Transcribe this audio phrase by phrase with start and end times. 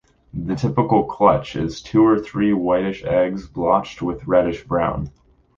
[0.33, 5.11] The typical clutch is two or three whitish eggs blotched with reddish brown.